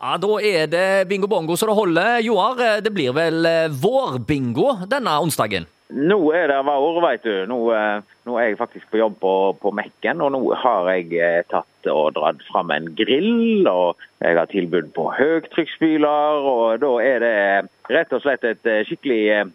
Ja, 0.00 0.16
Da 0.16 0.38
er 0.40 0.66
det 0.72 1.08
bingo 1.10 1.28
bongo 1.28 1.56
så 1.60 1.66
det 1.68 1.76
holder. 1.76 2.22
Joar, 2.24 2.80
det 2.80 2.92
blir 2.92 3.12
vel 3.12 3.44
vårbingo 3.82 4.86
denne 4.88 5.18
onsdagen? 5.20 5.66
Nå 5.90 6.16
er 6.32 6.46
det 6.48 6.58
vår, 6.64 7.00
vet 7.04 7.24
du. 7.26 7.34
Nå, 7.50 7.58
nå, 8.24 8.36
er 8.38 8.48
jeg 8.48 8.58
faktisk 8.60 8.88
på 8.92 9.00
jobb 9.00 9.18
på, 9.20 9.32
på 9.60 9.72
Mekken, 9.76 10.22
og 10.24 10.30
nå 10.32 10.40
har 10.62 10.88
jeg 10.94 11.44
tatt 11.50 11.90
og 11.90 12.14
dratt 12.16 12.40
fram 12.48 12.70
en 12.72 12.88
grill. 12.96 13.66
Og 13.68 14.00
jeg 14.22 14.38
har 14.38 14.48
tilbud 14.48 14.92
på 14.96 15.08
høytrykksspyler, 15.18 16.48
og 16.48 16.80
da 16.80 16.92
er 17.04 17.24
det 17.26 17.36
rett 17.92 18.14
og 18.16 18.22
slett 18.24 18.46
et 18.48 18.70
skikkelig 18.88 19.50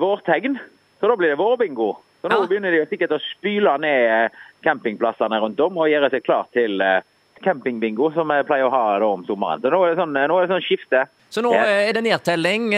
vårtegn. 0.00 0.56
Så 1.00 1.10
da 1.10 1.18
blir 1.18 1.34
det 1.34 1.42
vårbingo. 1.42 1.92
Så 2.20 2.30
nå 2.30 2.40
ja. 2.40 2.48
begynner 2.48 2.72
de 2.76 2.86
sikkert 2.88 3.16
å 3.16 3.22
spyle 3.24 3.76
ned 3.82 4.36
campingplassene 4.64 5.40
rundt 5.42 5.60
om 5.64 5.80
og 5.80 5.92
gjøre 5.92 6.12
seg 6.12 6.24
klar 6.24 6.48
til 6.56 6.80
campingbingo 7.44 8.10
som 8.14 8.30
jeg 8.34 8.46
pleier 8.48 8.66
å 8.68 8.72
ha 8.72 8.98
da 9.00 9.08
om 9.08 9.22
sommeren. 9.26 9.62
Så 9.62 9.70
nå 9.72 9.80
er 9.84 9.92
det 9.92 10.00
sånn, 10.00 10.14
nå 10.16 10.36
er 10.36 10.46
det 10.46 10.52
sånn 10.52 10.64
skifte. 10.64 11.04
Så 11.30 11.44
nå 11.44 11.52
er 11.54 11.92
det 11.94 12.02
nedtelling 12.02 12.70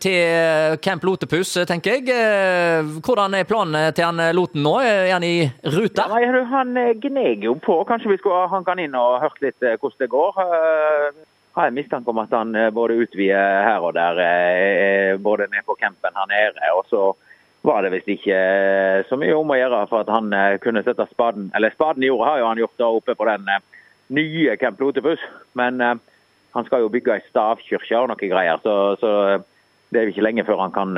til 0.00 0.76
Camp 0.84 1.04
Lotepus, 1.04 1.52
tenker 1.68 1.98
jeg. 1.98 2.08
Hvordan 3.04 3.36
er 3.36 3.48
planen 3.48 3.92
til 3.96 4.06
han 4.08 4.22
Loten 4.36 4.64
nå? 4.64 4.74
Er 4.80 5.12
han 5.12 5.26
i 5.26 5.44
rute? 5.68 6.06
Ja, 6.06 6.44
han 6.54 6.72
gneger 7.02 7.50
jo 7.50 7.56
på. 7.60 7.78
Kanskje 7.88 8.14
vi 8.14 8.18
skulle 8.22 8.46
han 8.52 8.82
inn 8.82 8.96
og 8.96 9.20
hørt 9.26 9.42
litt 9.44 9.60
hvordan 9.60 10.00
det 10.00 10.10
går. 10.14 10.40
Jeg 10.40 11.60
har 11.60 11.70
en 11.70 11.76
mistanke 11.76 12.12
om 12.12 12.24
at 12.24 12.32
han 12.36 12.56
både 12.76 12.96
utvider 13.04 13.62
her 13.68 13.84
og 13.84 13.94
der, 13.96 14.24
både 15.24 15.48
ned 15.52 15.68
på 15.68 15.76
campen 15.80 16.16
her 16.16 16.32
nede. 16.32 16.72
og 16.76 16.84
så 16.88 17.12
var 17.66 17.82
det 17.82 17.92
visst 17.96 18.10
ikke 18.14 18.36
så 19.08 19.18
mye 19.18 19.34
om 19.36 19.50
å 19.50 19.58
gjøre 19.58 19.80
for 19.90 20.04
at 20.04 20.12
han 20.12 20.30
kunne 20.62 20.84
sette 20.86 21.08
spaden 21.10 21.50
Eller 21.58 21.74
spaden 21.74 22.04
i 22.04 22.10
jorda 22.10 22.30
har 22.30 22.40
jo 22.40 22.50
han 22.50 22.60
gjort 22.62 22.82
da 22.82 22.90
oppe 22.94 23.16
på 23.18 23.26
den 23.28 23.48
nye 24.16 24.54
Camp 24.60 24.80
Lotepus. 24.80 25.22
Men 25.58 25.82
han 25.82 26.66
skal 26.68 26.84
jo 26.84 26.92
bygge 26.92 27.16
ei 27.16 27.24
stavkirke 27.26 27.98
og 27.98 28.12
noe 28.12 28.30
greier, 28.30 28.62
så, 28.62 28.94
så, 29.00 29.10
det 29.90 29.98
er 29.98 30.06
jo 30.06 30.14
ikke 30.14 30.24
lenge 30.24 30.46
før 30.46 30.62
han 30.62 30.72
kan 30.74 30.94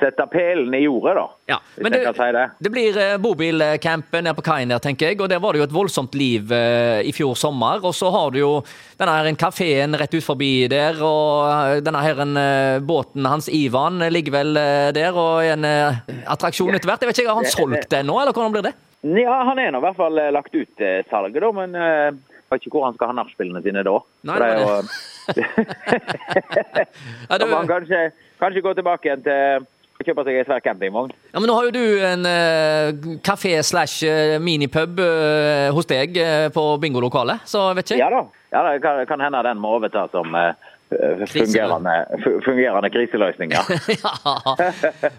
sette 0.00 0.26
pælen 0.30 0.74
i 0.74 0.82
jordet, 0.84 1.14
da. 1.18 1.24
Ja, 1.52 1.58
men 1.78 1.94
det, 1.94 2.00
si 2.16 2.28
det. 2.34 2.44
det, 2.66 2.72
blir 2.74 2.98
uh, 2.98 3.16
bobilcamp 3.22 4.16
nede 4.16 4.34
på 4.38 4.46
kaien 4.46 4.72
der, 4.72 4.82
tenker 4.82 5.12
jeg. 5.12 5.20
Og 5.20 5.30
der 5.30 5.42
var 5.42 5.54
det 5.54 5.62
jo 5.62 5.68
et 5.68 5.76
voldsomt 5.76 6.16
liv 6.18 6.50
i 6.50 7.12
fjor 7.14 7.36
sommer. 7.38 7.82
Og 7.84 7.94
så 7.96 8.10
har 8.14 8.32
du 8.34 8.40
jo 8.40 8.52
denne 8.98 9.14
her 9.14 9.30
kafeen 9.38 9.96
rett 9.98 10.14
ut 10.14 10.24
forbi 10.24 10.66
der, 10.72 10.98
og 11.04 11.84
denne 11.84 12.02
her 12.04 12.24
båten 12.84 13.26
hans 13.28 13.50
Ivan 13.52 14.02
ligger 14.12 14.38
vel 14.40 14.58
der 14.96 15.14
og 15.18 15.44
en 15.46 15.68
attraksjon 15.68 16.74
etter 16.74 16.90
hvert. 16.90 17.04
Jeg 17.04 17.12
vet 17.12 17.22
ikke, 17.22 17.30
Har 17.34 17.42
han 17.42 17.50
solgt 17.50 17.90
den 17.92 18.10
nå, 18.10 18.18
eller 18.20 18.34
hvordan 18.34 18.54
blir 18.54 18.66
det? 18.66 18.74
Ja, 19.04 19.44
Han 19.44 19.58
er 19.60 19.74
nå 19.74 19.82
i 19.82 19.84
hvert 19.84 19.98
fall 19.98 20.16
eh, 20.20 20.32
lagt 20.32 20.54
ut 20.54 20.80
eh, 20.80 21.02
salget, 21.10 21.42
da, 21.44 21.50
men 21.52 21.76
jeg 21.76 22.14
vet 22.48 22.62
ikke 22.64 22.78
hvor 22.78 22.86
han 22.86 22.96
skal 22.96 23.10
ha 23.10 23.16
nachspielene 23.18 23.60
sine 23.64 23.82
da. 23.84 23.98
Nei, 24.30 24.38
det 24.40 24.48
er 24.48 24.60
jo... 24.62 24.68
ja, 27.28 27.38
du... 27.40 27.46
Han 27.52 27.68
kanskje, 27.68 28.00
kanskje 28.40 28.64
gå 28.64 28.72
tilbake 28.78 29.10
igjen 29.10 29.26
til 29.26 29.66
å 30.04 30.10
kjøpe 30.10 30.26
seg 30.26 30.38
en 30.40 30.48
svær 30.48 30.62
campingvogn. 30.64 31.14
Ja, 31.32 31.40
men 31.40 31.48
nå 31.48 31.56
har 31.56 31.68
jo 31.68 31.74
du 31.74 31.84
en 32.04 32.28
uh, 32.28 33.16
kafé 33.24 33.56
slash 33.64 34.04
minipub 34.44 35.00
uh, 35.00 35.72
hos 35.74 35.88
deg 35.90 36.18
uh, 36.20 36.48
på 36.54 36.68
bingolokalet, 36.82 37.46
så 37.48 37.70
vet 37.76 37.94
ikke 37.94 38.02
Ja 38.02 38.12
da. 38.12 38.24
Ja, 38.54 38.62
det 38.68 38.84
kan, 38.84 39.00
kan 39.08 39.22
hende 39.24 39.40
den 39.42 39.58
må 39.58 39.72
overta 39.80 40.04
som 40.12 40.30
fungerende, 41.26 41.94
fungerende 42.44 42.90
kriseløsninger. 42.94 43.72
ja. 44.04 44.12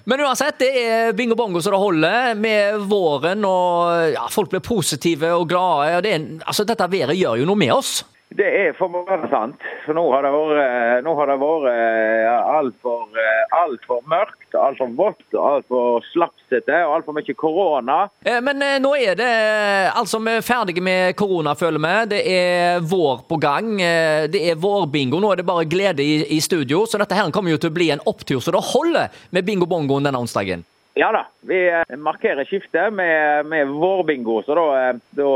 Men 0.08 0.23
uansett, 0.23 0.55
det 0.61 0.69
er 0.80 1.11
bingo 1.17 1.36
bongo 1.36 1.59
så 1.59 1.73
det 1.73 1.81
holder 1.81 2.39
med 2.39 2.86
våren, 2.88 3.44
og 3.44 4.14
ja, 4.14 4.23
folk 4.31 4.53
blir 4.53 4.64
positive 4.64 5.33
og 5.36 5.49
glade. 5.52 5.99
Det 6.05 6.16
er, 6.16 6.27
altså, 6.45 6.64
dette 6.64 6.88
været 6.95 7.20
gjør 7.20 7.42
jo 7.42 7.49
noe 7.49 7.59
med 7.59 7.75
oss. 7.75 7.97
Det 8.36 8.47
er 8.47 8.72
for 8.75 8.92
meg 8.92 9.27
sant. 9.31 9.61
For 9.86 9.95
nå 9.95 10.03
har 10.11 10.25
det 10.25 10.31
vært, 10.33 11.03
nå 11.05 11.14
har 11.20 11.30
det 11.30 11.36
vært 11.44 12.39
altfor 12.55 13.20
alt 13.59 13.92
mørkt, 14.11 14.44
altfor 14.66 14.91
vått, 14.97 15.23
altfor 15.38 16.03
slapsete 16.11 16.81
og 16.85 16.97
altfor 16.97 17.15
mye 17.17 17.36
korona. 17.37 17.98
Eh, 18.26 18.42
men 18.43 18.61
eh, 18.65 18.77
nå 18.83 18.93
er 18.98 19.17
det 19.20 19.31
altså 19.93 20.21
vi 20.26 20.36
er 20.37 20.45
ferdige 20.45 20.83
med 20.86 21.15
korona, 21.20 21.55
føler 21.58 21.81
vi. 21.83 21.95
Det 22.15 22.21
er 22.36 22.86
vår 22.86 23.26
på 23.30 23.39
gang. 23.42 23.73
Eh, 23.81 24.27
det 24.31 24.43
er 24.52 24.61
vårbingo. 24.61 25.21
Nå 25.21 25.33
er 25.33 25.42
det 25.42 25.48
bare 25.48 25.67
glede 25.70 26.03
i, 26.03 26.21
i 26.36 26.42
studio. 26.42 26.86
Så 26.89 27.02
dette 27.02 27.17
her 27.17 27.33
kommer 27.36 27.53
jo 27.53 27.61
til 27.61 27.73
å 27.73 27.77
bli 27.77 27.92
en 27.93 28.03
opptur 28.05 28.42
så 28.43 28.53
det 28.53 28.64
holder 28.73 29.14
med 29.36 29.45
bingo-bongoen 29.48 30.08
denne 30.08 30.21
onsdagen. 30.21 30.65
Ja 30.95 31.09
da, 31.11 31.26
vi 31.43 31.58
markerer 31.99 32.47
skiftet 32.47 32.93
med, 32.95 33.49
med 33.52 33.67
vårbingo, 33.67 34.37
så 34.47 34.55
da, 34.55 34.93
da 35.17 35.32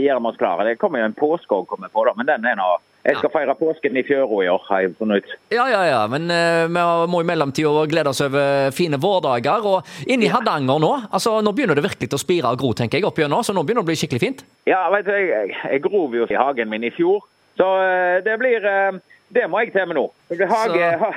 gjør 0.00 0.22
vi 0.22 0.30
oss 0.30 0.38
klare. 0.40 0.64
Det 0.70 0.78
kommer 0.80 1.02
jo 1.02 1.08
en 1.10 1.18
påske 1.18 1.58
komme 1.68 1.90
på, 1.92 2.04
da, 2.08 2.14
men 2.16 2.30
den 2.30 2.46
er 2.48 2.56
nå 2.56 2.70
jeg 3.02 3.18
skal 3.18 3.32
feire 3.34 3.54
påsken 3.58 3.96
i 3.98 4.04
fjøra 4.06 4.36
i 4.44 4.48
år, 4.52 4.62
har 4.68 4.82
jeg 4.84 4.92
funnet 4.98 5.24
ut. 5.24 5.32
Ja, 5.50 5.64
ja, 5.70 5.80
ja, 5.88 6.02
men 6.10 6.30
uh, 6.30 6.68
vi 6.70 7.10
må 7.10 7.22
i 7.22 7.26
mellomtida 7.26 7.82
glede 7.90 8.12
oss 8.12 8.22
over 8.22 8.70
fine 8.76 9.00
vårdager. 9.02 9.66
Og 9.66 10.06
inni 10.06 10.28
ja. 10.28 10.36
Hardanger 10.36 10.78
nå, 10.82 10.92
altså 11.10 11.40
nå 11.42 11.54
begynner 11.56 11.78
det 11.78 11.86
virkelig 11.88 12.12
å 12.14 12.22
spire 12.22 12.52
og 12.54 12.60
gro, 12.62 12.70
tenker 12.78 13.00
jeg, 13.00 13.08
oppigjennom, 13.08 13.42
så 13.42 13.56
nå 13.56 13.64
begynner 13.66 13.82
det 13.82 13.88
å 13.88 13.90
bli 13.90 13.98
skikkelig 13.98 14.22
fint? 14.22 14.44
Ja, 14.70 14.84
vet 14.94 15.10
du, 15.10 15.16
jeg, 15.18 15.50
jeg 15.50 15.82
grov 15.82 16.14
jo 16.14 16.28
i 16.30 16.38
hagen 16.38 16.70
min 16.70 16.86
i 16.86 16.92
fjor, 16.94 17.26
så 17.58 17.68
uh, 17.82 18.20
det 18.22 18.38
blir 18.38 18.62
uh, 18.70 19.02
Det 19.32 19.46
må 19.48 19.62
jeg 19.62 19.72
til 19.72 19.86
med 19.88 19.96
nå. 19.96 20.08
Hage, 20.50 20.88
ha, 21.00 21.12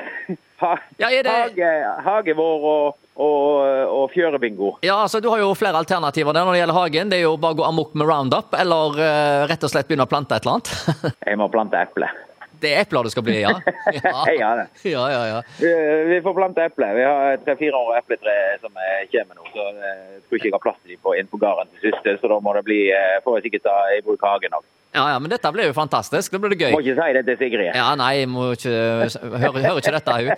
ha, 0.62 0.76
ja, 1.02 1.10
det... 1.10 1.32
hage, 1.32 1.72
hagevår 2.06 2.70
og 2.74 3.02
og, 3.16 3.64
og 3.96 4.10
fjørebingo. 4.12 4.74
Ja, 4.84 4.98
altså 5.06 5.22
Du 5.24 5.30
har 5.32 5.40
jo 5.40 5.54
flere 5.56 5.80
alternativer 5.80 6.36
der 6.36 6.44
når 6.44 6.58
det 6.58 6.62
gjelder 6.62 6.80
hagen. 6.82 7.12
Det 7.12 7.22
er 7.22 7.26
jo 7.30 7.38
bare 7.40 7.56
å 7.56 7.60
gå 7.62 7.68
amok 7.68 7.96
med 7.96 8.10
roundup, 8.10 8.56
eller 8.60 9.00
uh, 9.00 9.48
rett 9.48 9.64
og 9.64 9.72
slett 9.72 9.88
begynne 9.88 10.08
å 10.08 10.12
plante 10.12 10.36
et 10.36 10.44
eller 10.44 10.58
annet. 10.58 11.16
jeg 11.30 11.40
må 11.40 11.48
plante 11.54 11.80
eple. 11.80 12.12
Det 12.60 12.72
er 12.72 12.86
epler 12.86 13.06
det 13.06 13.12
skal 13.12 13.26
bli, 13.26 13.36
ja? 13.44 13.52
Ja, 13.96 14.22
ja, 14.32 14.50
det. 14.60 14.68
ja, 14.90 15.04
ja, 15.12 15.24
ja. 15.30 15.40
Vi, 15.60 16.20
får 16.24 16.36
plante 16.38 16.64
eple. 16.66 16.88
Vi 16.98 17.04
har 17.04 17.42
tre-fire 17.44 17.82
år 17.82 18.00
epletre 18.00 18.36
som 18.62 18.72
kommer 19.12 19.38
nå. 19.38 19.50
så 19.52 19.66
Jeg 19.76 20.22
tror 20.26 20.40
ikke 20.40 20.50
jeg 20.50 20.56
har 20.56 20.64
plass 20.64 20.80
til 20.82 20.96
dem 20.96 21.02
på, 21.04 21.16
inn 21.20 21.30
på 21.32 21.40
gården 21.42 21.72
til 21.76 21.92
siste, 21.92 22.16
så 22.22 22.32
da 22.32 22.40
må 22.44 22.56
det 22.58 22.64
bli, 22.68 22.80
eh, 22.96 23.20
får 23.26 23.40
jeg 23.40 23.50
sikkert 23.50 23.68
ta 23.68 23.76
i 23.96 24.02
bruk 24.06 24.24
hagen 24.26 24.56
òg. 24.58 24.66
Ja, 24.96 25.06
ja, 25.12 25.20
men 25.20 25.32
dette 25.32 25.52
ble 25.52 25.68
jo 25.68 25.76
fantastisk. 25.76 26.32
Det 26.32 26.40
ble 26.42 26.54
det 26.54 26.60
gøy. 26.62 26.72
Må 26.74 26.80
ikke 26.84 26.96
si 26.96 27.16
det 27.18 27.24
til 27.28 27.38
Sigrid. 27.42 27.72
Ja, 27.76 27.90
nei, 28.00 28.14
må 28.32 28.48
ikke, 28.56 28.72
hører, 28.72 29.60
hører 29.60 29.82
ikke 29.82 29.96
dette 29.98 30.18
hun. 30.22 30.32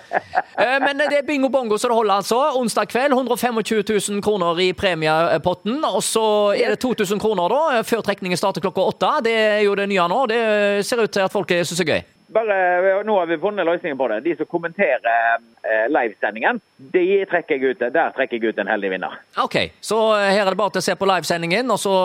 Eh, 0.57 0.78
men 0.81 1.03
det 1.03 1.19
er 1.19 1.25
bingo 1.28 1.51
bongo 1.53 1.78
så 1.78 1.91
det 1.91 1.97
holder, 2.00 2.23
altså. 2.23 2.41
Onsdag 2.57 2.90
kveld 2.90 3.13
125 3.13 3.62
000 3.62 4.25
kroner 4.25 4.57
i 4.66 4.72
premiepotten. 4.73 5.79
Og 5.85 6.01
så 6.06 6.25
er 6.57 6.73
det 6.73 6.81
2000 6.81 7.22
kroner 7.22 7.53
da, 7.53 7.81
før 7.85 8.01
trekningen 8.09 8.40
starter 8.40 8.66
klokka 8.66 8.90
åtte. 8.90 9.13
Det 9.29 9.38
er 9.38 9.63
jo 9.68 9.78
det 9.78 9.90
nye 9.94 10.09
nå. 10.09 10.22
Det 10.34 10.44
ser 10.88 11.06
ut 11.06 11.13
til 11.13 11.28
at 11.28 11.34
folk 11.34 11.53
syns 11.62 11.85
er 11.85 11.91
gøy. 11.94 12.06
Bare, 12.27 13.03
nå 13.07 13.13
har 13.19 13.27
vi 13.29 13.38
funnet 13.39 13.65
løsningen 13.65 13.97
på 13.97 14.07
det. 14.11 14.17
De 14.25 14.33
som 14.35 14.47
kommenterer 14.51 15.38
eh, 15.63 15.85
livesendingen, 15.88 16.59
de 16.77 17.03
trekker 17.29 17.55
jeg 17.55 17.71
ut, 17.77 17.85
der 17.95 18.11
trekker 18.17 18.35
jeg 18.35 18.51
ut 18.51 18.59
en 18.59 18.67
heldig 18.67 18.91
vinner. 18.97 19.15
Ok, 19.39 19.55
Så 19.79 19.99
eh, 20.17 20.33
her 20.35 20.43
er 20.43 20.51
det 20.51 20.59
bare 20.59 20.75
til 20.75 20.83
å 20.83 20.88
se 20.89 20.97
på 20.99 21.07
livesendingen 21.07 21.71
og 21.71 21.79
så 21.79 21.95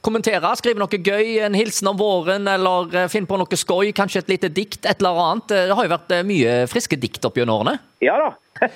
kommentere. 0.00 0.54
Skrive 0.56 0.80
noe 0.80 1.00
gøy, 1.00 1.42
en 1.44 1.58
hilsen 1.58 1.92
om 1.92 2.00
våren, 2.00 2.48
eller 2.48 2.88
finne 2.88 3.12
finn 3.12 3.28
på 3.28 3.36
noe 3.40 3.60
skøy. 3.60 3.92
Kanskje 3.96 4.24
et 4.24 4.32
lite 4.32 4.52
dikt, 4.52 4.84
et 4.84 5.00
eller 5.00 5.20
annet. 5.26 5.52
Det 5.52 5.76
har 5.76 5.88
jo 5.88 5.92
vært 5.92 6.16
mye 6.28 6.56
friske 6.72 6.96
dikt 7.00 7.28
opp 7.28 7.36
gjennom 7.36 7.60
årene. 7.60 7.78
Ja 8.04 8.16
da. 8.20 8.32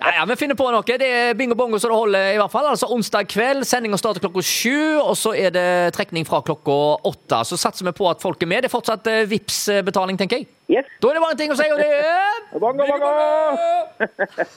Nei, 0.00 0.12
ja, 0.16 0.24
Vi 0.28 0.36
finner 0.40 0.56
på 0.56 0.66
noe. 0.72 0.84
Det 0.84 1.04
er 1.04 1.36
bingo 1.36 1.56
bongo 1.58 1.78
så 1.80 1.90
det 1.90 1.96
holder, 1.98 2.30
i 2.32 2.38
hvert 2.40 2.52
fall. 2.52 2.68
Altså 2.70 2.88
Onsdag 2.92 3.28
kveld. 3.32 3.64
Sendinga 3.68 3.98
starter 4.00 4.24
klokka 4.24 4.44
sju, 4.44 5.00
og 5.02 5.12
så 5.20 5.34
er 5.36 5.52
det 5.54 5.66
trekning 5.96 6.24
fra 6.28 6.40
klokka 6.44 6.78
åtte. 7.10 7.42
Så 7.48 7.58
satser 7.60 7.88
vi 7.88 7.94
på 7.96 8.08
at 8.08 8.24
folk 8.24 8.40
er 8.44 8.50
med. 8.50 8.64
Det 8.64 8.70
er 8.70 8.76
fortsatt 8.76 9.08
uh, 9.10 9.22
vips 9.28 9.66
betaling 9.84 10.20
tenker 10.20 10.40
jeg. 10.40 10.48
Yes. 10.72 10.88
Da 11.00 11.10
er 11.10 11.18
det 11.18 11.24
bare 11.26 11.36
en 11.36 11.40
ting 11.42 11.52
å 11.52 11.58
si, 11.58 11.68
og 11.68 11.80
det 11.80 11.90
er 11.92 12.40
Bongo, 12.62 12.88
bongo! 12.88 13.12